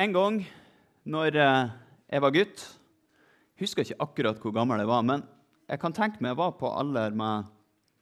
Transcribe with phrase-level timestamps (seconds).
[0.00, 0.38] En gang
[1.12, 1.72] når eh,
[2.08, 5.24] jeg var gutt Jeg husker ikke akkurat hvor gammel jeg var, men
[5.68, 7.50] jeg kan tenke meg jeg var på alder med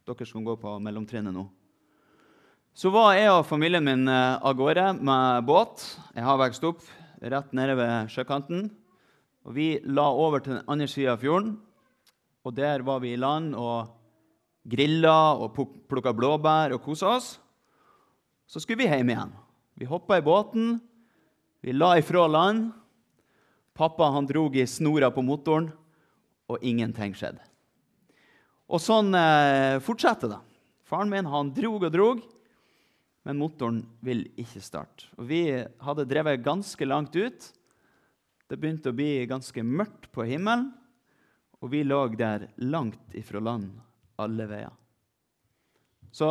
[0.07, 1.43] dere som går på mellomtrinnet nå.
[2.71, 5.83] Så var jeg og familien min eh, av gårde med båt.
[6.15, 6.87] Jeg har vokst opp
[7.19, 8.69] rett nede ved sjøkanten.
[9.43, 11.57] Og Vi la over til den andre sida av fjorden,
[12.47, 13.91] og der var vi i land og
[14.63, 15.59] grilla og
[15.91, 17.33] plukka blåbær og kosa oss.
[18.47, 19.35] Så skulle vi hjem igjen.
[19.75, 20.79] Vi hoppa i båten,
[21.61, 22.71] vi la ifra land.
[23.75, 25.71] Pappa han drog i snora på motoren,
[26.49, 27.45] og ingenting skjedde.
[28.69, 30.41] Og sånn eh, fortsetter det.
[30.89, 32.23] Faren min han drog og drog,
[33.29, 35.09] men motoren vil ikke starte.
[35.21, 35.43] Og vi
[35.85, 37.51] hadde drevet ganske langt ut.
[38.49, 40.71] Det begynte å bli ganske mørkt på himmelen,
[41.61, 43.75] og vi lå der langt ifra land
[44.19, 44.73] alle veier.
[46.11, 46.31] Så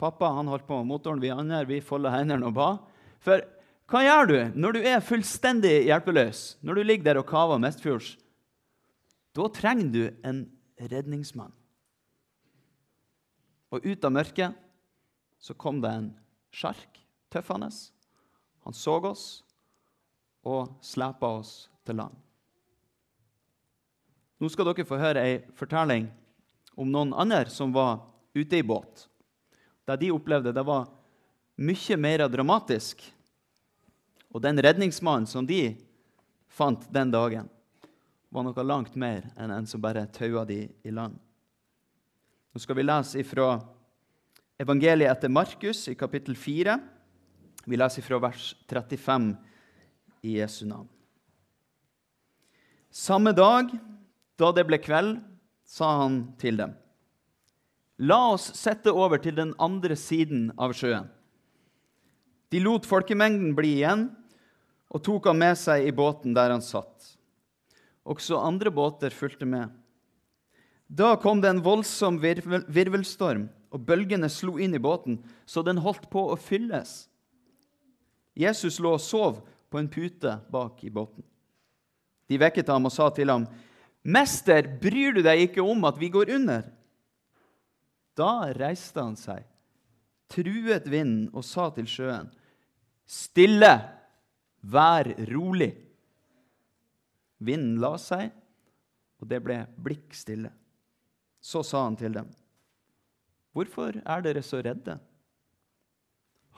[0.00, 2.68] pappa han holdt på med motoren, vi andre vi folda hendene og ba.
[3.22, 3.42] For
[3.88, 8.16] hva gjør du når du er fullstendig hjelpeløs, når du ligger der og kaver mestfjords?
[9.32, 10.42] Da trenger du en
[10.90, 11.54] redningsmann.
[13.72, 14.56] Og ut av mørket
[15.40, 16.10] så kom det en
[16.52, 17.00] sjark
[17.32, 17.70] tøffende.
[18.64, 19.26] Han så oss
[20.44, 22.14] og slepa oss til land.
[24.38, 26.10] Nå skal dere få høre ei fortelling
[26.78, 28.04] om noen andre som var
[28.36, 29.08] ute i båt.
[29.88, 30.90] Det de opplevde, det var
[31.58, 33.00] mye mer dramatisk.
[34.34, 35.76] Og den redningsmannen som de
[36.48, 37.48] fant den dagen,
[38.28, 41.16] var noe langt mer enn en som bare taua de i land.
[42.52, 43.54] Nå skal vi lese ifra
[44.60, 46.76] evangeliet etter Markus i kapittel 4.
[47.64, 49.30] Vi leser ifra vers 35
[50.28, 50.88] i Jesu navn.
[52.90, 53.70] Samme dag,
[54.40, 55.18] da det ble kveld,
[55.68, 56.72] sa han til dem.
[57.98, 61.08] La oss sette over til den andre siden av sjøen.
[62.48, 64.08] De lot folkemengden bli igjen
[64.88, 67.12] og tok ham med seg i båten der han satt.
[68.08, 69.68] Også andre båter fulgte med.
[70.88, 75.82] Da kom det en voldsom virvel, virvelstorm, og bølgene slo inn i båten, så den
[75.84, 77.02] holdt på å fylles.
[78.38, 81.20] Jesus lå og sov på en pute bak i båten.
[82.28, 83.44] De vekket ham og sa til ham,
[84.04, 86.70] 'Mester, bryr du deg ikke om at vi går under?'
[88.16, 89.44] Da reiste han seg,
[90.32, 92.30] truet vinden og sa til sjøen,
[93.08, 93.72] 'Stille,
[94.60, 95.72] vær rolig.'
[97.40, 98.28] Vinden la seg,
[99.22, 100.50] og det ble blikk stille.
[101.40, 102.28] Så sa han til dem,
[103.54, 105.00] 'Hvorfor er dere så redde?'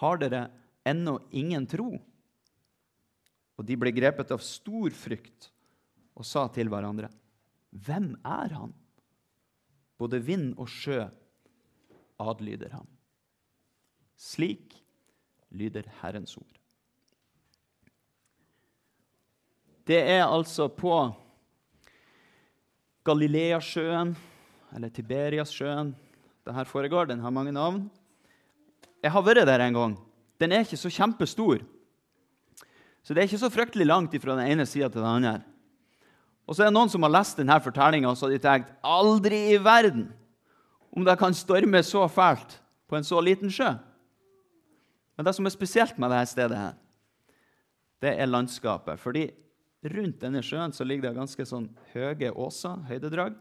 [0.01, 0.51] Har dere
[0.85, 1.93] ennå ingen tro?
[3.61, 5.51] Og de ble grepet av stor frykt
[6.17, 7.13] og sa til hverandre,
[7.71, 8.75] 'Hvem er han?'
[10.01, 11.05] Både vind og sjø
[12.19, 12.89] adlyder ham.
[14.17, 14.80] Slik
[15.51, 16.61] lyder Herrens ord.
[19.87, 20.95] Det er altså på
[23.05, 24.13] Galileasjøen,
[24.77, 25.95] eller Tiberiasjøen,
[26.47, 27.09] det her foregår.
[27.11, 27.89] Den har mange navn.
[29.03, 29.97] Jeg har vært der en gang.
[30.41, 31.65] Den er ikke så kjempestor.
[33.03, 35.41] Så det er ikke så fryktelig langt fra den ene sida til den andre.
[36.47, 38.73] Og så er det noen som har lest denne fortellinga og så har de tenkt
[38.83, 40.09] aldri i verden
[40.91, 42.57] om det kan storme så fælt
[42.91, 43.71] på en så liten sjø.
[45.21, 46.77] Men det som er spesielt med dette stedet, her,
[48.01, 48.97] det er landskapet.
[48.97, 49.27] Fordi
[49.93, 53.37] rundt denne sjøen så ligger det ganske sånn høye åser, høydedrag.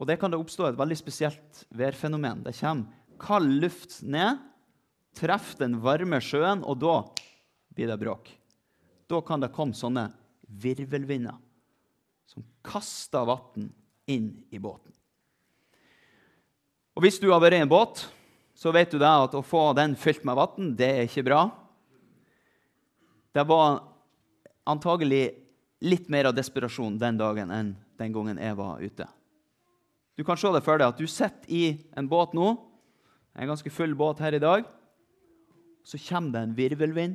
[0.00, 2.40] Og det kan det oppstå et veldig spesielt værfenomen.
[2.48, 2.88] Det kommer
[3.20, 4.40] kald luft ned,
[5.20, 6.96] treffer den varme sjøen, og da
[7.76, 8.32] blir det bråk.
[9.04, 10.08] Da kan det komme sånne
[10.48, 11.36] virvelvinder
[12.24, 13.68] som kaster vann
[14.08, 14.96] inn i båten.
[16.96, 18.08] Og Hvis du har vært i en båt,
[18.58, 21.42] så vet du at å få den fylt med vann, det er ikke bra.
[23.30, 23.84] Det var
[24.66, 25.28] antagelig
[25.86, 29.06] litt mer av desperasjon den dagen enn den gangen jeg var ute.
[30.18, 32.56] Du kan se det for deg at du sitter i en båt nå,
[33.38, 34.66] en ganske full båt her i dag.
[35.86, 37.14] Så kommer det en virvelvind.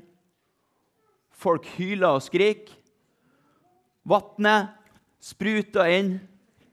[1.35, 2.71] Folk hyler og skriker.
[4.07, 4.71] Vannet
[5.19, 6.13] spruter inn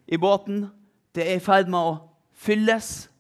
[0.07, 0.69] i båten.
[1.11, 1.99] Det er i ferd med å
[2.39, 3.11] fylles.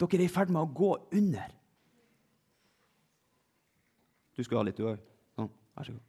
[0.00, 1.50] Dere er i ferd med å gå under.
[4.36, 5.00] Du skal ha litt, du òg.
[5.36, 5.50] Sånn.
[5.76, 6.06] Vær så god.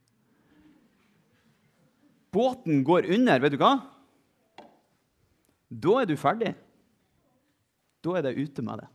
[2.32, 3.74] Båten går under, vet du hva?
[5.68, 6.54] Da er du ferdig.
[8.02, 8.88] Da er det ute med det.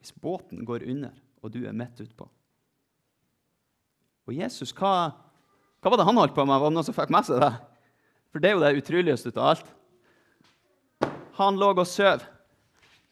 [0.00, 2.28] Hvis båten går under, og du er midt utpå.
[4.26, 5.14] Og Jesus, hva,
[5.80, 6.60] hva var det han holdt på med?
[6.60, 7.52] Var det noen som fikk med seg det?
[8.34, 9.68] For det er jo det utroligste av alt.
[11.40, 12.24] Han lå og sov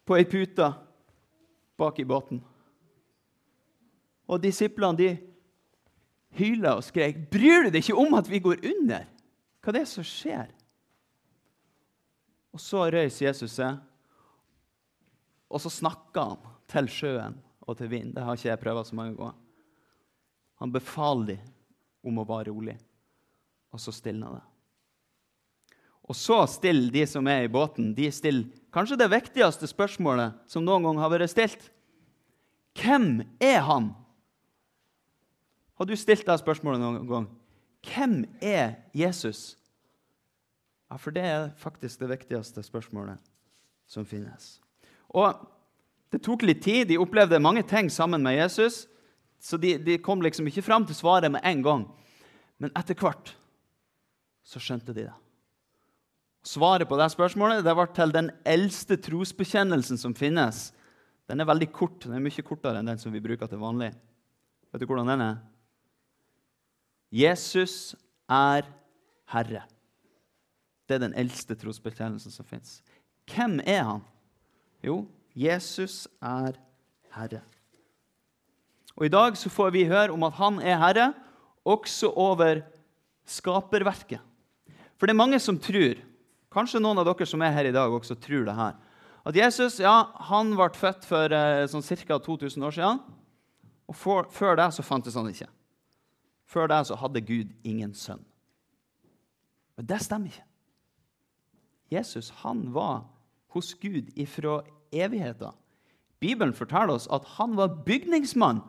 [0.05, 0.69] på ei pute
[1.79, 2.43] bak i båten.
[4.31, 5.11] Og disiplene de
[6.38, 9.06] hyla og skrek, 'Bryr du deg ikke om at vi går under?'
[9.65, 10.50] Hva er det som skjer?
[12.53, 13.79] Og så røys Jesus seg,
[15.50, 18.12] og så snakker han til sjøen og til vind.
[18.15, 19.38] Det har ikke jeg prøvd så mange ganger.
[20.61, 21.41] Han befaler dem
[22.05, 22.76] om å være rolig,
[23.73, 24.43] og så stilna det.
[26.05, 30.65] Og så stiller de som er i båten, de stiller kanskje det viktigste spørsmålet som
[30.67, 31.71] noen gang har vært stilt.
[32.77, 33.93] Hvem er han?
[35.79, 37.29] Har du stilt det spørsmålet noen gang?
[37.85, 39.55] Hvem er Jesus?
[40.91, 43.19] Ja, for det er faktisk det viktigste spørsmålet
[43.91, 44.59] som finnes.
[45.09, 45.50] Og
[46.15, 46.87] Det tok litt tid.
[46.87, 48.85] De opplevde mange ting sammen med Jesus.
[49.43, 51.83] Så de, de kom liksom ikke fram til svaret med en gang.
[52.62, 53.33] Men etter hvert
[54.47, 55.24] så skjønte de det.
[56.44, 60.69] Svaret på det spørsmålet det var til den eldste trosbekjennelsen som finnes.
[61.25, 62.02] Den er veldig kort.
[62.05, 63.94] Den er mye kortere enn den som vi bruker til vanlig.
[64.69, 65.38] Vet du hvordan den er?
[67.14, 67.94] Jesus
[68.29, 68.69] er
[69.32, 69.64] Herre.
[70.85, 72.82] Det er den eldste trosbekjennelsen som fins.
[73.31, 74.05] Hvem er han?
[74.85, 76.58] Jo, Jesus er
[77.14, 77.40] Herre.
[78.94, 81.12] Og I dag så får vi høre om at han er Herre
[81.64, 82.61] også over
[83.25, 84.20] skaperverket.
[84.99, 85.97] For det er mange som tror,
[86.55, 88.79] kanskje noen av dere som er her i dag, også tror det her,
[89.25, 89.95] at Jesus ja,
[90.29, 92.19] han ble født for eh, sånn ca.
[92.21, 93.01] 2000 år siden.
[93.89, 95.49] Og for, før det så fantes han ikke.
[96.49, 98.21] Før det så hadde Gud ingen sønn.
[99.77, 100.45] Men det stemmer ikke.
[101.93, 103.05] Jesus han var
[103.55, 104.61] hos Gud ifra
[104.93, 105.53] evigheta.
[106.21, 108.62] Bibelen forteller oss at han var bygningsmann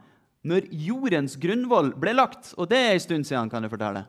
[0.46, 2.54] når jordens grunnvoll ble lagt.
[2.60, 4.06] Og det er en stund siden, kan jeg fortelle.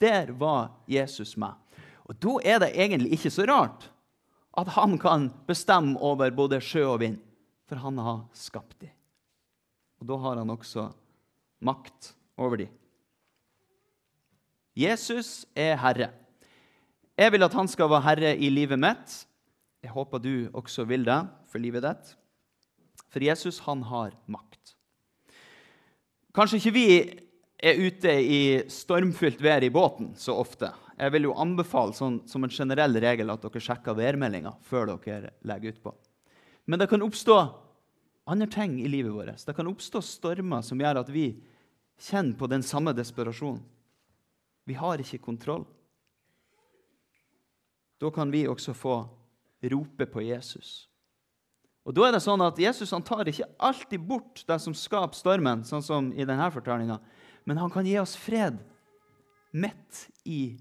[0.00, 1.54] Der var Jesus med.
[2.06, 3.90] Og Da er det egentlig ikke så rart
[4.56, 7.18] at han kan bestemme over både sjø og vind,
[7.68, 8.92] for han har skapt dem.
[10.00, 10.88] Og da har han også
[11.60, 12.70] makt over dem.
[14.76, 16.10] Jesus er herre.
[17.16, 19.22] Jeg vil at han skal være herre i livet mitt.
[19.82, 22.16] Jeg håper du også vil det for livet ditt.
[23.08, 24.74] For Jesus, han har makt.
[26.36, 26.88] Kanskje ikke vi
[27.56, 30.68] er ute i stormfylt vær i båten så ofte.
[30.96, 35.34] Jeg vil jo anbefale sånn, som en generell regel at dere sjekker værmeldinga før dere
[35.44, 35.92] legger utpå.
[36.66, 37.36] Men det kan oppstå
[38.26, 39.44] andre ting i livet vårt.
[39.44, 41.28] Det kan oppstå stormer som gjør at vi
[42.08, 43.62] kjenner på den samme desperasjonen.
[44.66, 45.62] Vi har ikke kontroll.
[48.00, 48.96] Da kan vi også få
[49.70, 50.88] rope på Jesus.
[51.86, 55.14] Og da er det sånn at Jesus han tar ikke alltid bort det som skaper
[55.14, 56.98] stormen, sånn som i denne fortellinga,
[57.46, 58.58] men han kan gi oss fred
[59.54, 60.56] midt i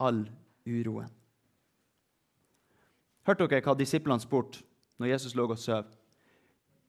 [0.00, 0.24] all
[0.66, 1.10] uroen.
[3.28, 4.64] Hørte dere hva disiplene spurte
[5.00, 5.88] når Jesus lå og sov?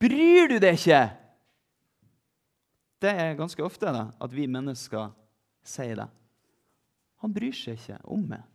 [0.02, 1.02] Bryr du deg ikke?
[3.02, 5.12] Det er ganske ofte da, at vi mennesker
[5.66, 6.08] sier det.
[7.22, 8.46] Han bryr seg ikke om meg.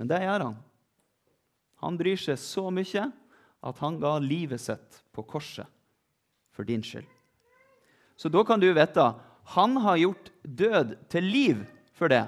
[0.00, 0.56] Men det gjør han.
[1.84, 3.04] Han bryr seg så mye
[3.64, 5.68] at han ga livet sitt på korset
[6.54, 7.08] for din skyld.
[8.16, 9.06] Så da kan du vite
[9.44, 11.62] han har gjort død til liv
[11.92, 12.24] for det.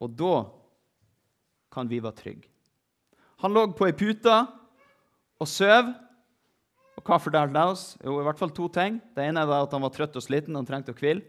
[0.00, 0.34] Og da
[1.74, 2.48] kan vi være trygge.
[3.44, 4.34] Han lå på ei pute
[5.40, 5.90] og søv.
[6.94, 7.84] Og hva fortalte det oss?
[8.00, 9.00] Jo, i hvert fall to ting.
[9.16, 10.56] Det ene var at han var trøtt og sliten.
[10.56, 11.24] han trengte å hvile.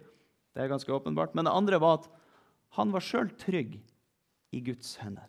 [0.55, 1.33] Det er ganske åpenbart.
[1.35, 2.07] Men det andre var at
[2.77, 3.75] han var sjøl trygg
[4.55, 5.27] i Guds hender.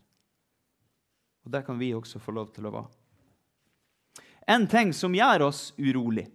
[1.47, 2.90] Og det kan vi også få lov til å være.
[4.47, 6.28] En ting som gjør oss urolig,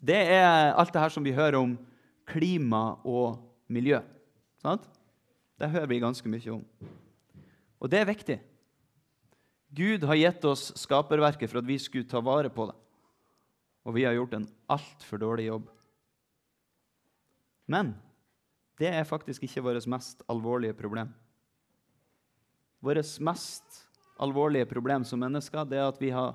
[0.00, 1.74] det er alt det her som vi hører om
[2.30, 4.00] klima og miljø.
[4.62, 4.86] Sant?
[5.60, 6.64] Det hører vi ganske mye om.
[7.80, 8.38] Og det er viktig.
[9.70, 12.76] Gud har gitt oss skaperverket for at vi skulle ta vare på det.
[13.86, 15.68] Og vi har gjort en altfor dårlig jobb.
[17.70, 17.94] Men
[18.80, 21.12] det er faktisk ikke vårt mest alvorlige problem.
[22.80, 23.84] Vårt mest
[24.20, 26.34] alvorlige problem som mennesker det er at vi har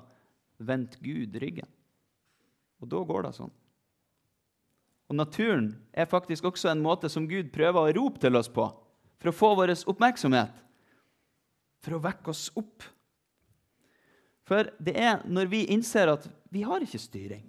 [0.56, 1.68] vendt Gud ryggen.
[2.80, 3.52] Og da går det sånn.
[5.06, 8.66] Og Naturen er faktisk også en måte som Gud prøver å rope til oss på
[9.16, 10.52] for å få vår oppmerksomhet,
[11.80, 12.84] for å vekke oss opp.
[14.46, 17.46] For det er når vi innser at vi har ikke styring,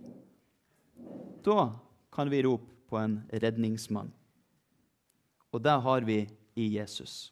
[1.46, 1.70] da
[2.14, 4.10] kan vi rope på en redningsmann.
[5.54, 6.22] Og det har vi
[6.58, 7.32] i Jesus.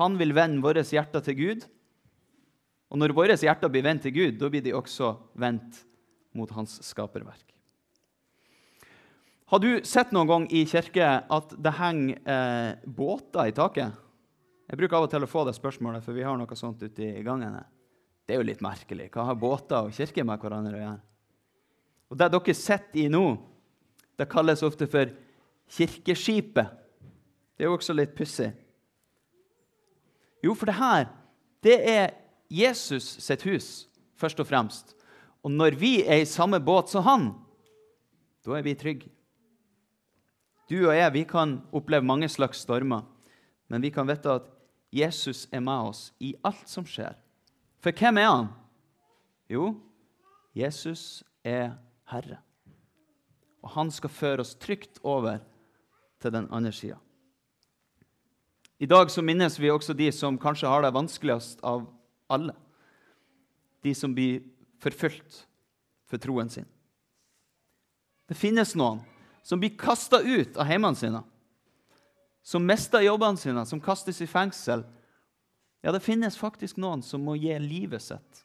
[0.00, 1.66] Han vil vende våre hjerter til Gud.
[2.90, 5.84] Og når våre hjerter blir vendt til Gud, da blir de også vendt
[6.34, 7.53] mot hans skaperverk.
[9.52, 13.92] Har du sett noen gang i kirke at det henger eh, båter i taket?
[14.64, 17.04] Jeg bruker av og til å få det spørsmålet, for vi har noe sånt ute
[17.04, 17.58] i gangen.
[18.24, 19.10] Det er jo litt merkelig.
[19.12, 21.02] Hva har båter og kirke med hverandre å gjøre?
[22.08, 23.24] Og det dere sitter i nå,
[24.16, 25.12] det kalles ofte for
[25.76, 26.80] kirkeskipet.
[27.54, 28.48] Det er jo også litt pussig.
[30.44, 31.08] Jo, for det her,
[31.64, 32.14] det er
[32.52, 33.68] Jesus sitt hus,
[34.20, 34.96] først og fremst.
[35.44, 37.28] Og når vi er i samme båt som han,
[38.44, 39.12] da er vi trygge.
[40.70, 43.04] Du og jeg vi kan oppleve mange slags stormer,
[43.68, 44.48] men vi kan vite at
[44.94, 47.16] Jesus er med oss i alt som skjer.
[47.82, 48.48] For hvem er han?
[49.50, 49.74] Jo,
[50.56, 51.74] Jesus er
[52.08, 52.38] Herre.
[53.64, 55.42] Og han skal føre oss trygt over
[56.20, 56.96] til den andre sida.
[58.78, 61.86] I dag så minnes vi også de som kanskje har det vanskeligst av
[62.32, 62.54] alle.
[63.84, 64.42] De som blir
[64.82, 65.44] forfulgt
[66.08, 66.66] for troen sin.
[68.28, 69.02] Det finnes noen
[69.44, 71.20] som blir kasta ut av hjemmene sine,
[72.44, 74.82] som mister jobbene sine, som kastes i fengsel.
[75.84, 78.40] Ja, det finnes faktisk noen som må gi livet sitt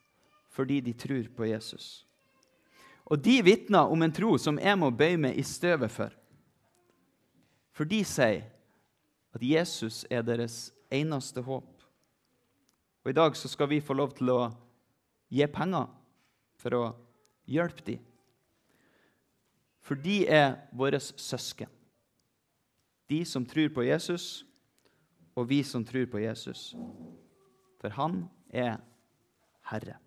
[0.49, 2.03] fordi de tror på Jesus.
[3.07, 6.11] Og de vitner om en tro som jeg må bøye meg i støvet for.
[7.71, 8.43] For de sier
[9.31, 11.69] at Jesus er deres eneste håp.
[13.05, 14.41] Og I dag så skal vi få lov til å
[15.31, 15.87] gi penger
[16.59, 16.83] for å
[17.47, 18.03] hjelpe dem.
[19.89, 21.69] For de er våre søsken.
[23.09, 24.43] De som tror på Jesus,
[25.33, 26.75] og vi som tror på Jesus.
[27.81, 28.21] For han
[28.53, 28.77] er
[29.71, 29.97] Herre.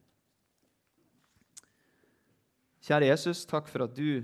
[2.83, 4.23] Kjære Jesus, takk for at du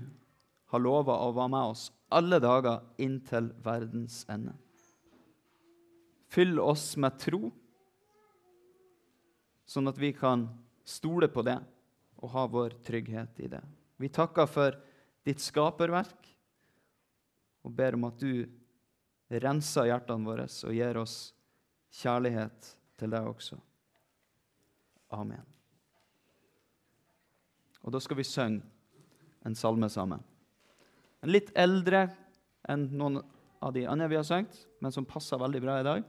[0.71, 1.85] har lova å være med oss
[2.15, 4.55] alle dager inntil verdens ende.
[6.31, 7.49] Fyll oss med tro,
[9.67, 10.47] sånn at vi kan
[10.87, 11.59] stole på det
[12.23, 13.61] og ha vår trygghet i det.
[13.99, 14.87] Vi takker for
[15.27, 16.29] ditt skaperverk
[17.65, 18.45] og ber om at du
[19.29, 21.17] renser hjertene våre og gir oss
[21.99, 23.57] kjærlighet til deg også.
[25.15, 25.45] Amen.
[27.83, 28.63] Og da skal vi synge
[29.47, 30.21] en salme sammen.
[31.23, 32.07] En litt eldre
[32.69, 33.21] enn noen
[33.63, 36.03] av de andre vi har sunget, men som passer veldig bra i dag.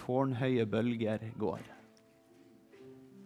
[0.00, 1.79] 'Tårnhøye bølger går'.